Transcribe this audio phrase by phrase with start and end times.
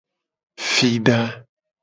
[0.71, 1.19] Fida.